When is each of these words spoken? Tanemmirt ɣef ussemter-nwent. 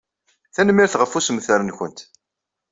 Tanemmirt 0.55 0.93
ɣef 1.01 1.13
ussemter-nwent. 1.17 1.99